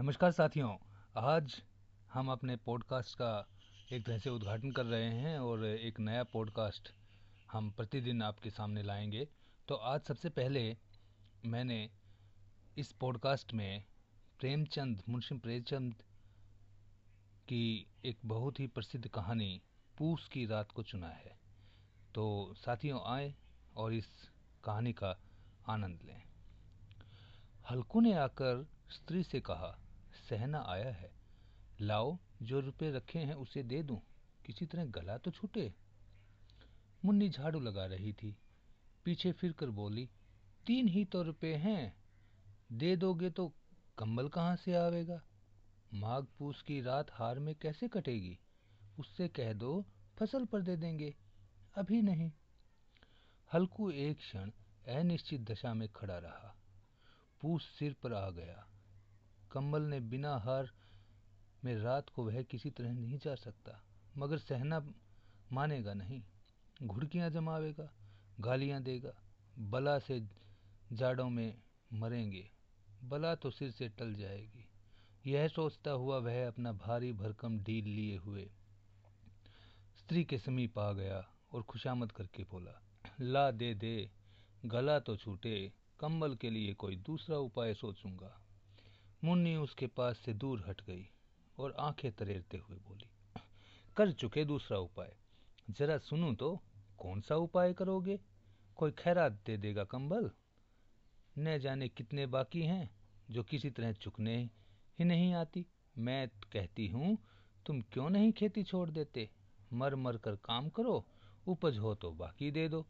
[0.00, 0.76] नमस्कार साथियों।
[1.16, 1.62] आज
[2.12, 3.48] हम अपने पॉडकास्ट का
[3.92, 6.92] एक तरह से उद्घाटन कर रहे हैं और एक नया पॉडकास्ट
[7.52, 9.28] हम प्रतिदिन आपके सामने लाएँगे।
[9.68, 10.76] तो आज सबसे पहले
[11.44, 11.90] मैंने
[12.78, 13.84] इस पॉडकास्ट में
[14.40, 15.94] प्रेमचंद, मुंशी प्रेमचंद
[17.48, 19.62] की एक बहुत ही प्रसिद्ध कहानी,
[19.98, 21.38] पूस की रात को चुना है।
[22.14, 23.34] तो साथियों आए
[23.76, 24.30] और इस
[24.64, 25.16] कहानी का
[25.68, 26.22] आनंद लें।
[27.70, 29.78] हल्कू ने आकर स्त्री से कहा
[30.28, 31.12] सहना आया है।
[31.80, 34.00] लाओ, जो रुपए रखे हैं उसे दे दूँ।
[34.46, 35.74] किसी तरह गला तो छूटे।
[37.04, 38.36] मुन्नी झाड़ू लगा रही थी।
[39.04, 40.10] पीछे फिर कर बोली,
[40.66, 41.96] तीन ही तो रुपए हैं।
[42.72, 43.52] दे दोगे तो
[43.98, 45.22] कंबल कहाँ से आवेगा?
[45.94, 48.38] माघ पूस की रात हार में कैसे कटेगी?
[48.98, 49.84] उससे कह दो,
[50.18, 51.14] फ़सल पर दे देंगे।
[51.74, 52.32] अभी नहीं
[53.52, 54.50] हल्कू एक क्षण
[54.88, 56.56] अनिश्चित दशा में खड़ा रहा।
[57.40, 58.68] पूस सिर पर आ गया।
[59.54, 60.70] कम्बल ने बिना हार
[61.64, 63.80] में रात को वह किसी तरह नहीं जा सकता,
[64.18, 64.80] मगर सहना
[65.52, 66.22] मानेगा नहीं।
[66.82, 67.88] घुड़कियाँ जमावेगा,
[68.40, 69.12] गालियाँ देगा,
[69.58, 70.20] बला से
[70.92, 71.56] जाड़ों में
[71.92, 72.50] मरेंगे,
[73.04, 74.66] बला तो सिर से टल जाएगी।
[75.26, 78.50] यह सोचता हुआ वह अपना भारी भरकम ढील लिए हुए
[79.98, 82.80] स्त्री के समीप आ गया और खुशामद करके बोला,
[83.20, 84.10] ला दे दे,
[84.66, 88.40] गला तो छूटे कंबल के लिए कोई दूसरा उपाय सोचूँगा।
[89.24, 91.06] मुन्नी उसके पास से दूर हट गई
[91.58, 93.08] और आँखें तरेरते हुए बोली,
[93.96, 95.14] कर चुके दूसरा उपाय।
[95.70, 96.54] जरा सुनू तो
[96.98, 98.18] कौन सा उपाय करोगे?
[98.76, 100.30] कोई खैरात दे देगा कंबल?
[101.38, 102.90] न जाने कितने बाकी हैं
[103.30, 104.36] जो किसी तरह चुकने
[104.98, 105.66] ही नहीं आती।
[105.98, 107.16] मैं कहती हूँ,
[107.66, 109.28] तुम क्यों नहीं खेती छोड़ देते?
[109.72, 111.04] मर मर कर काम करो,
[111.46, 112.86] उपज हो तो बाकी दे दो।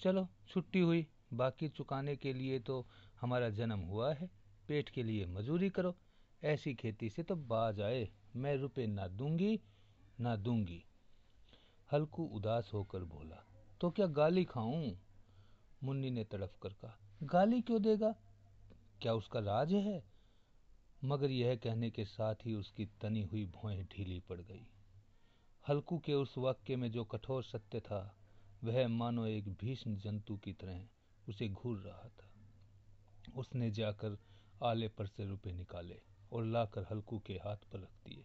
[0.00, 2.86] चलो, छुट्टी हुई। बाकी चुकाने के लिए तो
[3.20, 4.30] हमारा जन्म हुआ है।
[4.68, 5.94] पेट के लिए मजूरी करो।
[6.42, 9.60] ऐसी खेती से तो बाज आए, मैं रुपए ना दूँगी
[10.20, 10.84] ना दूँगी।
[11.90, 13.44] हल्कू उदास होकर बोला
[13.80, 14.92] तो क्या गाली खाऊं?
[15.82, 18.14] मुन्नी ने तड़फ कर कहा, गाली क्यों देगा?
[19.02, 20.02] क्या उसका राज है?
[21.04, 24.66] मगर यह कहने के साथ ही उसकी तनी हुई भौएँ ढीली पड़ गई।
[25.68, 28.16] हल्कू के उस वाक्य में जो कठोर सत्य था,
[28.64, 30.86] वह मानो एक भीष्म जंतु की तरह
[31.28, 32.30] उसे घूर रहा था।
[33.36, 34.18] उसने जाकर
[34.62, 36.00] आले पर से रुपए निकाले
[36.32, 38.24] और लाकर हल्कू के हाथ पर रख दिए।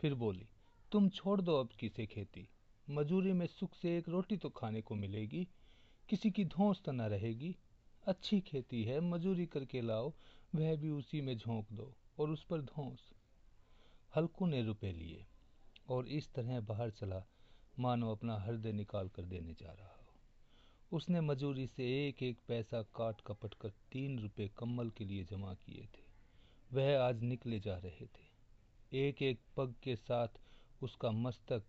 [0.00, 0.48] फिर बोली,
[0.92, 2.48] तुम छोड़ दो अब किसे खेती।
[2.90, 5.48] मजूरी में सुख से एक रोटी तो खाने को मिलेगी।
[6.08, 7.56] किसी की धौस तो न रहेगी।
[8.06, 10.12] अच्छी खेती है, मजूरी करके लाओ।
[10.54, 13.12] वह भी उसी में झोंक दो और उस पर धौस।
[14.16, 15.26] हल्कू ने रुपए लिए
[15.88, 17.24] और इस तरह बाहर चला।
[17.78, 19.99] मानो अपना हृदय निकाल कर देने जा रहा।
[20.92, 25.54] उसने मजूरी से एक एक पैसा काट कपट कर तीन रुपए कम्बल के लिए जमा
[25.54, 26.02] किए थे।
[26.72, 30.28] वह आज निकले जा रहे थे। एक एक पग के साथ
[30.82, 31.62] उसका मस्तक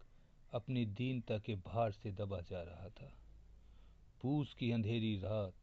[0.54, 3.14] अपनी दीनता के भार से दबा जा रहा था।
[4.22, 5.54] पूस की अंधेरी रात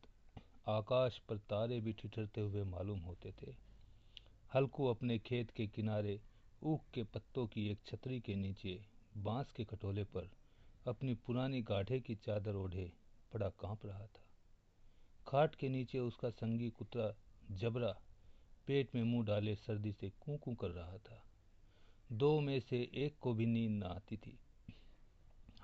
[0.69, 3.55] आकाश पर तारे भी ठिठरते हुए मालूम होते थे।
[4.55, 6.21] हल्कू अपने खेत के किनारे
[6.63, 8.85] ऊख के पत्तों की एक छतरी के नीचे
[9.17, 10.31] बाँस के कटोले पर
[10.87, 12.93] अपनी पुरानी गाढ़े की चादर ओढ़े
[13.35, 14.25] बड़ा काँप रहा था।
[15.29, 17.15] खाट के नीचे उसका संगी कुत्ता
[17.51, 17.97] जबरा
[18.67, 21.23] पेट में मुँह डाले सर्दी से कूकू कर रहा था।
[22.13, 24.39] दो में से एक को भी नींद न आती थी।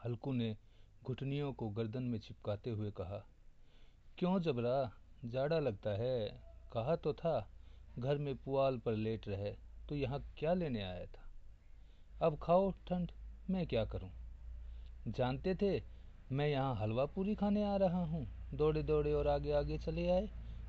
[0.04, 0.56] हल्कू ने
[1.04, 3.24] घुटनियों को गर्दन में चिपकाते हुए कहा,
[4.18, 4.92] क्यों जबरा?
[5.24, 6.28] जाड़ा लगता है।
[6.72, 7.50] कहा तो था,
[7.98, 9.54] घर में पुआल पर लेट रहे
[9.88, 11.30] तो यहाँ क्या लेने आया था?
[12.22, 13.12] अब खाओ ठंड,
[13.50, 14.10] मैं क्या करूँ?
[15.08, 15.93] जानते थे
[16.32, 20.28] मैं यहाँ हलवा पूरी खाने आ रहा हूँ। दौड़े दौड़े और आगे आगे चले आए।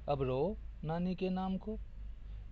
[0.09, 1.77] अब रो, नानी के नाम को।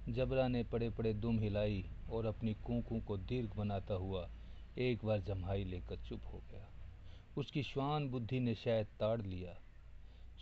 [0.09, 4.29] जबरा ने पड़े पड़े दुम हिलाई और अपनी कूकू को दीर्घ बनाता हुआ
[4.77, 6.67] एक बार जम्हाई लेकर चुप हो गया।
[7.37, 9.57] उसकी श्वान बुद्धि ने शायद ताड़ लिया।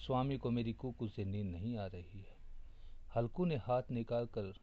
[0.06, 2.38] स्वामी को मेरी कुकू से नींद नहीं आ रही है।
[3.16, 4.54] हल्कू ने हाथ निकालकर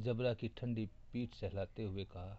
[0.00, 2.38] जबरा की ठंडी पीठ सहलाते हुए कहा,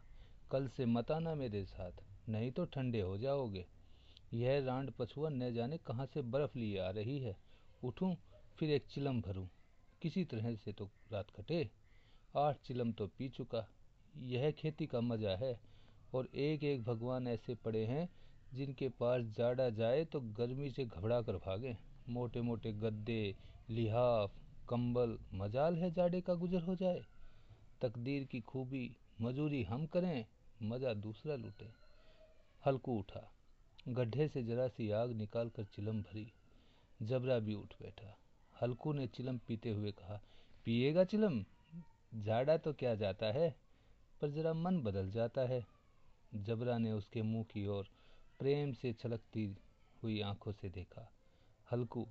[0.51, 1.91] कल से मत आना मेरे साथ,
[2.29, 3.65] नहीं तो ठंडे हो जाओगे।
[4.33, 7.37] यह रांड पछुआ न जाने कहाँ से बर्फ़ लिए आ रही है।
[7.83, 8.15] उठूं,
[8.57, 9.47] फिर एक चिलम भरूं।
[10.01, 11.69] किसी तरह से तो रात कटे।
[12.37, 13.67] आठ चिलम तो पी चुका।
[14.17, 15.59] यह खेती का मज़ा है।
[16.13, 18.09] और एक एक भगवान ऐसे पड़े हैं,
[18.53, 21.77] जिनके पास जाड़ा जाए तो गर्मी से घबरा कर भागे।
[22.09, 23.35] मोटे मोटे गद्दे,
[23.69, 24.31] लिहाफ,
[24.69, 27.05] कंबल, मजाल है जाड़े का गुजर हो जाए।
[27.81, 30.25] तकदीर की खूबी, मजूरी हम करें,
[30.61, 31.69] मज़ा दूसरा लूटे।
[32.65, 33.31] हल्कू उठा।
[33.87, 36.33] गड्ढे से जरा सी आग निकालकर चिलम भरी।
[37.01, 38.17] जबरा भी उठ बैठा।
[38.61, 40.21] हल्कू ने चिलम पीते हुए कहा,
[40.65, 41.43] पिएगा चिलम?
[42.15, 43.55] झाड़ा तो क्या जाता है?
[44.21, 45.65] पर जरा मन बदल जाता है।
[46.35, 47.87] जबरा ने उसके मुँह की ओर
[48.39, 49.57] प्रेम से छलकती
[50.03, 51.11] हुई आँखों से देखा।
[51.71, 52.07] हल्कू,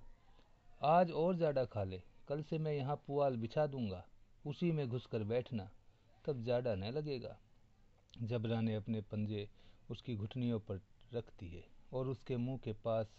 [0.83, 4.05] आज और जाड़ा खा ले। कल से मैं यहाँ पुआल बिछा दूँगा।
[4.47, 5.71] उसी में घुसकर बैठना।
[6.25, 7.39] तब जाड़ा न लगेगा।
[8.23, 9.49] जबरा ने अपने पंजे
[9.91, 10.81] उसकी घुटनियों पर
[11.15, 13.17] रख दिए और उसके मुँह के पास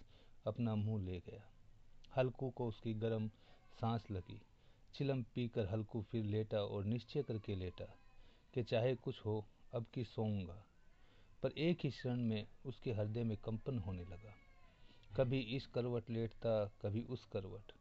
[0.48, 1.44] अपना मुँह ले गया।
[2.18, 3.28] हल्कू को उसकी गर्म
[3.80, 4.42] सांस लगी।
[4.96, 7.86] चिलम पीकर हल्कू फिर लेटा और निश्चय करके लेटा
[8.54, 10.66] कि चाहे कुछ हो, अब की सोऊँगा।
[11.44, 14.36] पर एक ही क्षण में उसके हृदय में कंपन होने लगा।
[15.18, 17.72] कभी इस करवट लेटता, कभी उस करवट।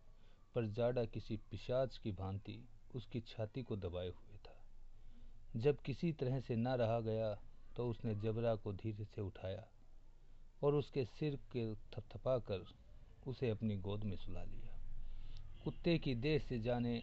[0.54, 4.56] पर जाड़ा किसी पिशाच की भांति उसकी छाती को दबाए हुए था।
[5.56, 7.34] जब किसी तरह से ना रहा गया
[7.76, 9.68] तो उसने जबरा को धीरे से उठाया।
[10.62, 12.64] और उसके सिर के थपथपा कर
[13.26, 14.78] उसे अपनी गोद में सुला लिया।
[15.64, 16.98] कुत्ते की देह से जाने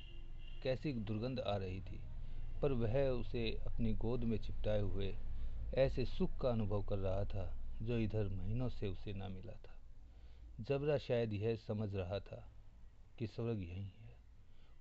[0.63, 1.99] कैसी दुर्गंध आ रही थी,
[2.61, 5.15] पर वह उसे अपनी गोद में चिपटाए हुए
[5.75, 9.75] ऐसे सुख का अनुभव कर रहा था जो इधर महीनों से उसे ना मिला था।
[10.59, 12.43] जबरा शायद यह समझ रहा था
[13.19, 14.15] कि स्वर्ग यही है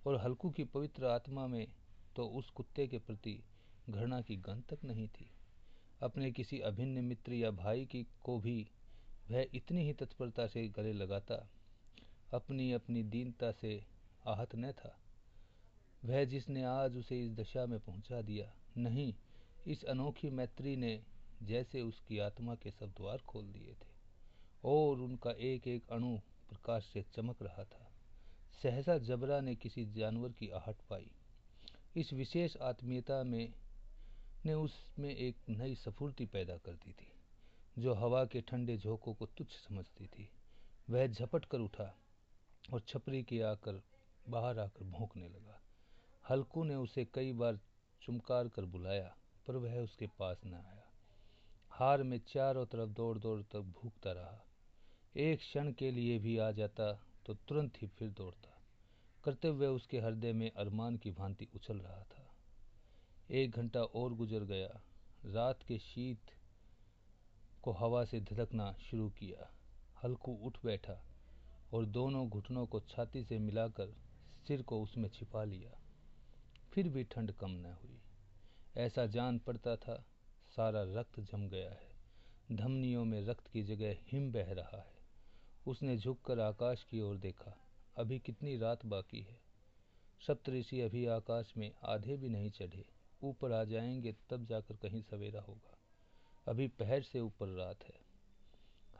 [0.07, 1.67] और हल्कू की पवित्र आत्मा में
[2.17, 3.39] तो उस कुत्ते के प्रति
[3.91, 5.31] घृणा की गंध तक नहीं थी।
[6.03, 8.71] अपने किसी अभिन्न मित्र या भाई की, को भी
[9.31, 11.49] वह इतनी ही तत्परता से गले लगाता,
[12.35, 13.85] अपनी अपनी दीनता से
[14.27, 14.97] आहत न था।
[16.05, 19.15] वह जिसने आज उसे इस दशा में पहुँचा दिया, नहीं,
[19.67, 21.03] इस अनोखी मैत्री ने
[21.43, 23.95] जैसे उसकी आत्मा के सब द्वार खोल दिए थे,
[24.65, 26.17] और उनका एक एक अणु
[26.49, 27.91] प्रकाश से चमक रहा था।
[28.63, 31.11] सहसा जबरा ने किसी जानवर की आहट पाई।
[31.97, 33.53] इस विशेष आत्मीयता में
[34.47, 37.13] ने उसमें एक नई सफुर्ती पैदा कर दी थी,
[37.79, 40.29] जो हवा के ठंडे झोंकों को तुच्छ समझती थी।
[40.91, 41.95] वह झपट कर उठा
[42.73, 43.83] और छपरी के आकर
[44.29, 45.61] बाहर आकर भोंकने लगा।
[46.31, 47.59] हल्कू ने उसे कई बार
[48.03, 49.17] चुमकार कर बुलाया,
[49.47, 50.85] पर वह उसके पास न आया।
[51.71, 54.45] हार में चारों तरफ़ दौड़ दौड़ तक भूखता रहा।
[55.17, 56.93] एक क्षण के लिए भी आ जाता
[57.27, 58.53] तो तुरंत ही फिर दौड़ता।
[59.25, 62.26] कर्तव्य उसके हृदय में अरमान की भांति उछल रहा था।
[63.31, 64.81] एक घंटा और गुजर गया।
[65.25, 66.21] रात के शीत
[67.63, 69.51] को हवा से धधकना शुरू किया।
[70.05, 71.05] हल्कू उठ बैठा
[71.73, 73.97] और दोनों घुटनों को छाती से मिलाकर
[74.49, 75.71] सिर को उसमें छिपा लिया।
[76.73, 78.01] फिर भी ठंड कम न हुई।
[78.77, 80.07] ऐसा जान पड़ता था,
[80.57, 81.97] सारा रक्त जम गया है।
[82.53, 84.97] धमनियों में रक्त की जगह हिम बह रहा है।
[85.67, 87.59] उसने झुककर आकाश की ओर देखा।
[87.97, 89.41] अभी कितनी रात बाकी है।
[90.27, 95.41] सप्तऋषि अभी आकाश में आधे भी नहीं चढ़े। ऊपर आ जाएँगे, तब जाकर कहीं सवेरा
[95.41, 95.79] होगा।
[96.49, 98.07] अभी पहर से ऊपर रात है।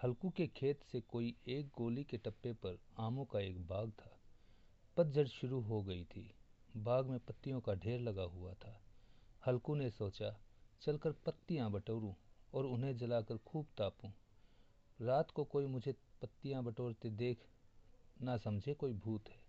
[0.05, 4.21] हल्कू के खेत से कोई एक गोली के टप्पे पर आमों का एक बाग था।
[4.97, 6.35] पतझड़ शुरू हो गई थी।
[6.77, 8.83] बाग में पत्तियों का ढेर लगा हुआ था।
[9.47, 10.41] हल्कू ने सोचा,
[10.81, 12.15] चलकर पत्तियाँ बटोरूं
[12.55, 14.11] और उन्हें जलाकर खूब तापूं।
[15.01, 17.39] रात को कोई मुझे पत्तियाँ बटोरते देख,
[18.23, 19.41] ना समझे कोई भूत है।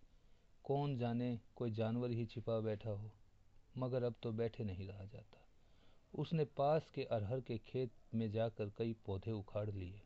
[0.64, 3.12] कौन जाने, कोई जानवर ही छिपा बैठा हो।
[3.78, 5.38] मगर अब तो बैठे नहीं रहा जाता।
[6.16, 10.02] उसने पास के अरहर के खेत में जाकर कई पौधे उखाड़ लिए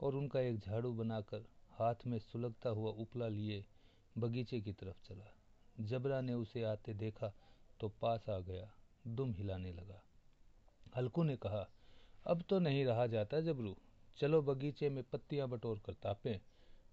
[0.00, 3.64] और उनका एक झाड़ू बनाकर हाथ में सुलगता हुआ उपला लिए
[4.18, 5.34] बगीचे की तरफ़ चला।
[5.80, 7.32] जबरा ने उसे आते देखा
[7.80, 8.72] तो पास आ गया,
[9.06, 10.02] दुम हिलाने लगा।
[10.96, 11.68] हल्कू ने कहा,
[12.26, 13.76] अब तो नहीं रहा जाता जबरू।
[14.16, 16.40] चलो बगीचे में पत्तियाँ बटोर कर तापें।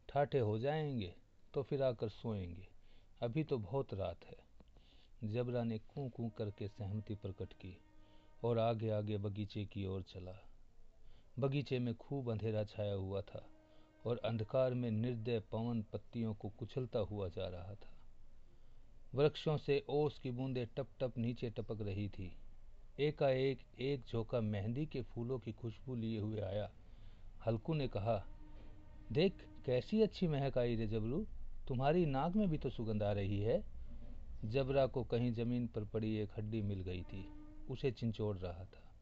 [0.10, 1.16] ठाठे हो जाएँगे
[1.54, 2.68] तो फिर आकर सोएँगे।
[3.22, 4.39] अभी तो बहुत रात है।
[5.24, 7.78] जबरा ने कू कू करके सहमति प्रकट की
[8.44, 10.36] और आगे आगे बगीचे की ओर चला।
[11.40, 13.50] बगीचे में खूब अंधेरा छाया हुआ था
[14.06, 17.96] और अंधकार में निर्दय पवन पत्तियों को कुचलता हुआ जा रहा था।
[19.16, 22.38] वृक्षों से ओस की बूंदें टप टप नीचे टपक रही थी।
[23.00, 26.72] एकाएक एक झोंका मेहंदी के फूलों की खुशबू लिए हुए आया।
[27.46, 28.26] हल्कू ने कहा,
[29.12, 29.34] देख,
[29.66, 31.26] कैसी अच्छी महक आई रे जबरू।
[31.68, 33.79] तुम्हारी नाक में भी तो सुगंध आ रही है।
[34.46, 37.30] जबरा को कहीं ज़मीन पर पड़ी एक हड्डी मिल गई थी।
[37.70, 38.96] उसे चिंचोड़ रहा था।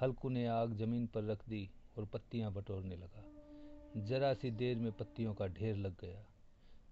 [0.00, 3.24] हल्कू ने आग ज़मीन पर रख दी और पत्तियाँ बटोरने लगा।
[3.96, 6.26] जरा सी देर में पत्तियों का ढेर लग गया।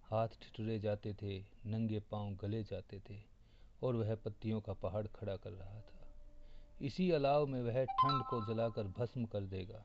[0.02, 3.22] हाथ ठिठुरे जाते थे, नंगे पाँव गले जाते थे
[3.82, 6.14] और वह पत्तियों का पहाड़ खड़ा कर रहा था।
[6.82, 9.84] इसी अलाव में वह ठंड को जलाकर भस्म कर देगा।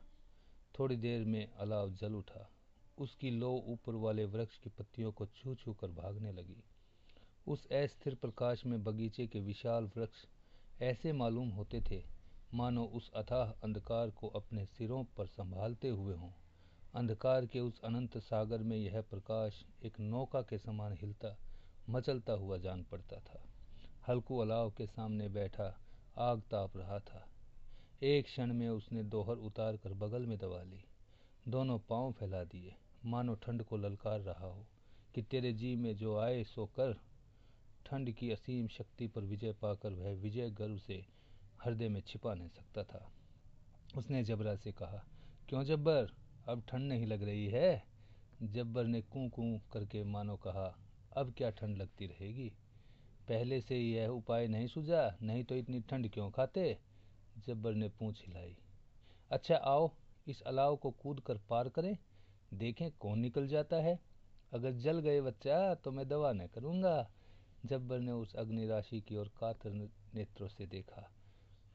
[0.79, 2.49] थोड़ी देर में अलाव जल उठा।
[2.97, 6.63] उसकी लो ऊपर वाले वृक्ष की पत्तियों को छू छू कर भागने लगी।
[7.47, 10.25] उस अस्थिर प्रकाश में बगीचे के विशाल वृक्ष
[10.81, 12.03] ऐसे मालूम होते थे।
[12.53, 16.31] मानो उस अथाह अंधकार को अपने सिरों पर संभालते हुए हों।
[16.95, 21.37] अंधकार के उस अनंत सागर में यह प्रकाश एक नौका के समान हिलता,
[21.89, 23.43] मचलता हुआ जान पड़ता था।
[24.07, 25.79] हल्कू अलाव के सामने बैठा,
[26.17, 27.27] आग ताप रहा था।
[28.03, 30.83] एक क्षण में उसने दोहर उतार कर बगल में दबा ली।
[31.47, 32.75] दोनों पाँव फैला दिए।
[33.05, 34.65] मानो ठंड को ललकार रहा हो
[35.15, 36.97] कि तेरे जी में जो आए सो कर
[37.85, 41.05] ठंड की असीम शक्ति पर विजय पाकर वह विजय गर्व से
[41.65, 43.11] हृदय में छिपा नहीं सकता था।
[43.97, 45.05] उसने जबरा से कहा,
[45.49, 46.11] क्यों जब्बर?
[46.47, 47.83] अब ठंड नहीं लग रही है?
[48.43, 50.77] जब्बर ने कू कू करके मानो कहा,
[51.13, 52.49] अब क्या ठंड लगती रहेगी?
[53.27, 56.77] पहले से यह उपाय नहीं सूझा, नहीं तो इतनी ठंड क्यों खाते?
[57.37, 58.57] जब्बर ने पूछ हिलाई।
[59.31, 59.91] अच्छा आओ,
[60.27, 61.97] इस अलाव को कूद कर पार करें।
[62.53, 63.99] देखें कौन निकल जाता है।
[64.53, 67.11] अगर जल गए बच्चा तो मैं दवा न करूँगा।
[67.65, 69.71] जब्बर ने उस अग्नि राशि की ओर कातर
[70.15, 71.11] नेत्रों से देखा।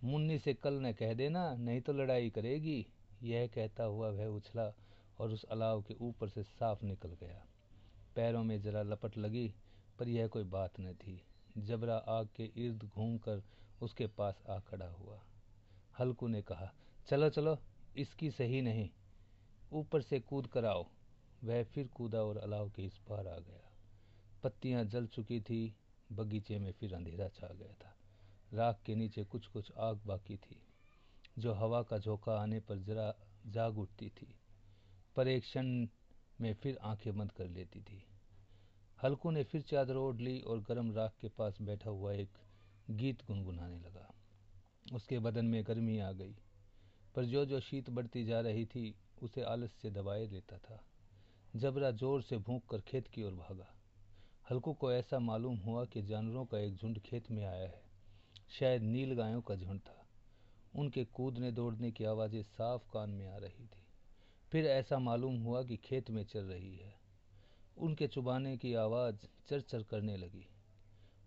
[0.05, 2.87] मुन्नी से कल न कह देना, नहीं तो लड़ाई करेगी।
[3.23, 4.75] यह कहता हुआ वह उछला
[5.19, 7.47] और उस अलाव के ऊपर से साफ़ निकल गया।
[8.17, 9.55] पैरों में जरा लपट लगी,
[9.99, 11.23] पर यह कोई बात न थी।
[11.59, 13.43] जबरा आग के इर्द घूमकर
[13.83, 15.23] उसके पास आ खड़ा हुआ।
[15.99, 16.73] हल्कू ने कहा,
[17.09, 17.59] चलो चलो,
[17.97, 18.91] इसकी सही नहीं।
[19.73, 20.87] ऊपर से कूद कर आओ।
[21.45, 23.71] वह फिर कूदा और अलाव के इस पार आ गया।
[24.43, 25.75] पत्तियाँ जल चुकी थी
[26.13, 27.95] बगीचे में फिर अंधेरा छा गया था।
[28.53, 30.61] राख के नीचे कुछ कुछ आग बाकी थी,
[31.39, 33.15] जो हवा का झोंका आने पर जरा
[33.47, 34.35] जाग उठती थी,
[35.17, 35.87] पर एक क्षण
[36.41, 38.03] में फिर आँखें बंद कर लेती थी।
[39.03, 42.39] हल्कू ने फिर चादर ओढ़ ली और गर्म राख के पास बैठा हुआ एक
[42.91, 44.15] गीत गुनगुनाने लगा।
[44.93, 46.35] उसके बदन में गर्मी आ गई,
[47.15, 50.85] पर जो जो शीत बढ़ती जा रही थी, उसे आलस से दबाए लेता था।
[51.57, 53.75] जबरा ज़ोर से भूख कर खेत की ओर भागा।
[54.51, 57.83] हल्कू को ऐसा मालूम हुआ कि जानवरों का एक झुंड खेत में आया है।
[58.51, 60.07] शायद नील गायों का झुंड था।
[60.77, 63.87] उनके कूदने दौड़ने की आवाज़ें साफ़ कान में आ रही थी।
[64.53, 66.95] फिर ऐसा मालूम हुआ कि खेत में चल रही है।
[67.79, 69.17] उनके चुबाने की आवाज़
[69.49, 70.47] चर चर करने लगी।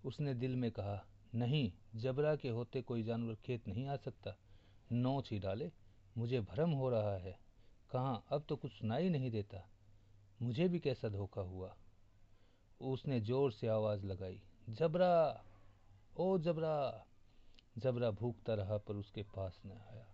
[0.05, 4.37] उसने दिल में कहा, नहीं, जबरा के होते कोई जानवर खेत नहीं आ सकता।
[4.91, 5.71] नोच ही डाले,
[6.17, 7.39] मुझे भ्रम हो रहा है।
[7.91, 9.69] कहाँ, अब तो कुछ सुनाई नहीं देता।
[10.41, 11.77] मुझे भी कैसा धोखा हुआ।
[12.91, 15.43] उसने ज़ोर से आवाज़ लगाई, जबरा,
[16.17, 17.05] ओ जबरा।
[17.77, 20.07] जबरा भूखता रहा पर उसके पास न आया।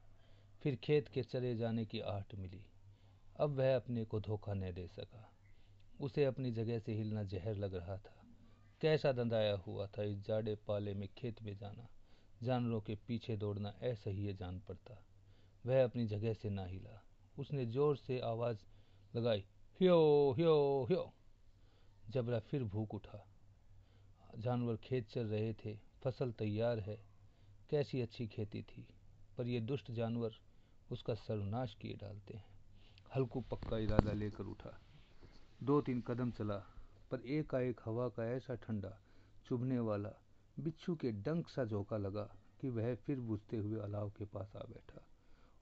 [0.64, 2.66] फिर खेत के चले जाने की आहट मिली।
[3.40, 5.32] अब वह अपने को धोखा न दे सका।
[6.02, 8.26] उसे अपनी जगह से हिलना जहर लग रहा था।
[8.82, 11.88] कैसा दंदाया हुआ था इस जाड़े पाले में खेत में जाना।
[12.44, 15.04] जानवरों के पीछे दौड़ना ऐसा ही जान पड़ता।
[15.66, 17.04] वह अपनी जगह से ना हिला।
[17.40, 18.58] उसने ज़ोर से आवाज़
[19.16, 19.46] लगाई,
[19.82, 21.14] ह्यो ह्यो, हियो।
[22.10, 23.28] जबरा फिर भूख उठा।
[24.38, 27.00] जानवर खेत चल रहे थे, फ़सल तैयार है,
[27.70, 28.88] कैसी अच्छी खेती थी,
[29.38, 30.32] पर ये दुष्ट जानवर
[30.92, 32.46] उसका सर्वनाश किए डालते हैं।
[33.16, 34.82] हल्कू पक्का इरादा लेकर उठा।
[35.64, 36.58] दो तीन कदम चला,
[37.12, 39.02] पर एकाएक हवा का ऐसा ठंडा,
[39.46, 40.14] चुभने वाला,
[40.60, 44.60] बिच्छू के डंक सा झोंका लगा कि वह फिर बुझते हुए अलाव के पास आ
[44.60, 45.06] बैठा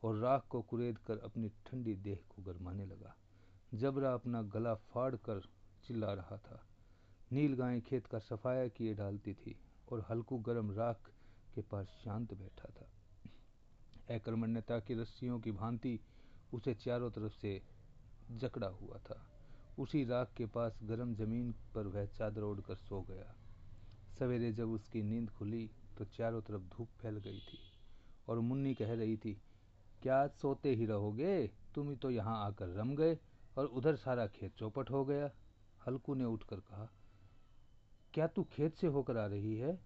[0.03, 3.15] और राख को कुरेद कर अपनी ठंडी देह को गरमाने लगा।
[3.73, 5.49] जबरा अपना गला फाड़ कर
[5.83, 6.61] चिल्ला रहा था।
[7.31, 9.55] नील गाय खेत का सफाया किए डालती थी
[9.91, 11.09] और हल्कू गर्म राख
[11.55, 12.87] के पास शांत बैठा था।
[14.15, 15.99] अकर्मण्यता की रस्सियों की भांति
[16.53, 17.61] उसे चारों तरफ़ से
[18.31, 19.21] जकड़ा हुआ था।
[19.79, 23.33] उसी राख के पास गर्म ज़मीन पर वह चादर ओढ़कर सो गया।
[24.19, 27.59] सवेरे जब उसकी नींद खुली तो चारों तरफ़ धूप फैल गई थी
[28.27, 29.33] और मुन्नी कह रही थी,
[30.01, 31.47] क्या सोते ही रहोगे?
[31.75, 33.17] तुम ही तो यहाँ आकर रम गए
[33.57, 35.29] और उधर सारा खेत चौपट हो गया।
[35.87, 36.89] हल्कू ने उठकर कहा,
[38.13, 39.77] क्या तू खेत से होकर आ रही है?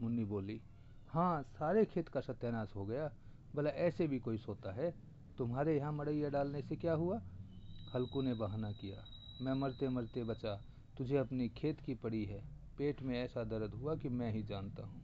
[0.00, 0.60] मुन्नी बोली
[1.08, 3.10] हाँ सारे खेत का सत्यानाश हो गया।
[3.54, 4.90] भला ऐसे भी कोई सोता है?
[5.38, 7.20] तुम्हारे यहाँ मड़ैया डालने से क्या हुआ?
[7.94, 9.04] हल्कू ने बहाना किया,
[9.42, 10.54] मैं मरते मरते बचा,
[10.98, 12.40] तुझे अपनी खेत की पड़ी है।
[12.78, 15.02] पेट में ऐसा दर्द हुआ कि मैं ही जानता हूँ।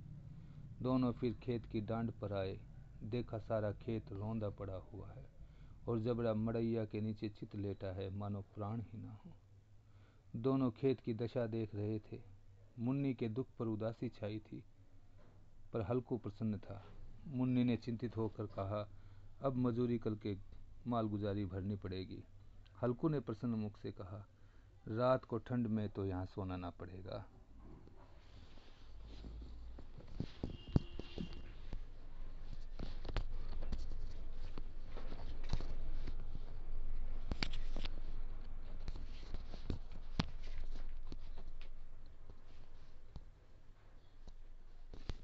[0.82, 2.58] दोनों फिर खेत की डांड पर आए,
[3.02, 5.26] देखा सारा खेत रौंदा पड़ा हुआ है,
[5.88, 9.34] और जबड़ा मड़ैया के नीचे चित लेटा है, मानो प्राण ही ना हो।
[10.36, 12.20] दोनों खेत की दशा देख रहे थे।
[12.78, 14.62] मुन्नी के दुख पर उदासी छाई थी,
[15.72, 16.82] पर हल्कू प्रसन्न था।
[17.28, 18.88] मुन्नी ने चिंतित होकर कहा,
[19.42, 20.36] अब मजूरी कल के
[20.86, 22.22] मालगुजारी भरनी पड़ेगी।
[22.82, 24.26] हल्कू ने प्रसन्न मुख से कहा,
[24.88, 27.24] रात को ठंड में तो यहाँ सोना ना पड़ेगा।